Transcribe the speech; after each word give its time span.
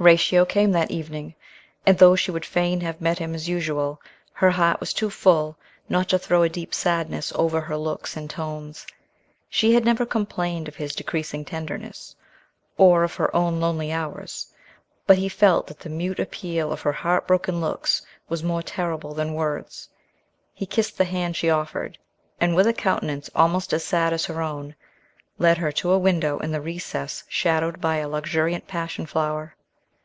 Horatio 0.00 0.46
came 0.46 0.72
that 0.72 0.90
evening, 0.90 1.34
and 1.84 1.98
though 1.98 2.16
she 2.16 2.30
would 2.30 2.46
fain 2.46 2.80
have 2.80 3.02
met 3.02 3.18
him 3.18 3.34
as 3.34 3.50
usual, 3.50 4.00
her 4.32 4.50
heart 4.52 4.80
was 4.80 4.94
too 4.94 5.10
full 5.10 5.58
not 5.90 6.08
to 6.08 6.18
throw 6.18 6.42
a 6.42 6.48
deep 6.48 6.72
sadness 6.72 7.34
over 7.34 7.60
her 7.60 7.76
looks 7.76 8.16
and 8.16 8.30
tones. 8.30 8.86
She 9.50 9.74
had 9.74 9.84
never 9.84 10.06
complained 10.06 10.68
of 10.68 10.76
his 10.76 10.94
decreasing 10.94 11.44
tenderness, 11.44 12.16
or 12.78 13.04
of 13.04 13.16
her 13.16 13.36
own 13.36 13.60
lonely 13.60 13.92
hours; 13.92 14.50
but 15.06 15.18
he 15.18 15.28
felt 15.28 15.66
that 15.66 15.80
the 15.80 15.90
mute 15.90 16.18
appeal 16.18 16.72
of 16.72 16.80
her 16.80 16.92
heart 16.94 17.26
broken 17.26 17.60
looks 17.60 18.00
was 18.26 18.42
more 18.42 18.62
terrible 18.62 19.12
than 19.12 19.34
words. 19.34 19.90
He 20.54 20.64
kissed 20.64 20.96
the 20.96 21.04
hand 21.04 21.36
she 21.36 21.50
offered, 21.50 21.98
and 22.40 22.56
with 22.56 22.66
a 22.66 22.72
countenance 22.72 23.28
almost 23.34 23.70
as 23.74 23.84
sad 23.84 24.14
as 24.14 24.24
her 24.24 24.40
own, 24.40 24.76
led 25.38 25.58
her 25.58 25.70
to 25.72 25.90
a 25.92 25.98
window 25.98 26.38
in 26.38 26.52
the 26.52 26.62
recess 26.62 27.24
shadowed 27.28 27.82
by 27.82 27.96
a 27.98 28.08
luxuriant 28.08 28.66
passion 28.66 29.04
flower. 29.04 29.54